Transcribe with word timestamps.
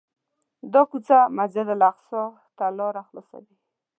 دا 0.73 0.81
کوڅه 0.89 1.17
مسجدالاقصی 1.37 2.21
ته 2.57 2.65
لاره 2.77 3.01
خلاصوي. 3.07 3.55